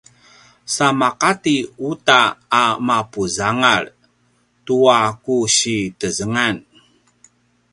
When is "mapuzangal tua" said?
2.87-4.99